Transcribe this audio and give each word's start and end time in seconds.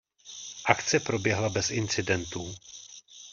Akce 0.65 0.99
proběhla 0.99 1.49
bez 1.49 1.69
incidentů. 1.69 2.55